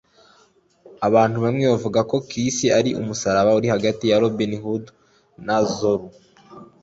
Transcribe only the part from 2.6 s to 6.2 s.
ari umusaraba uri hagati ya Robin Hood na Zorro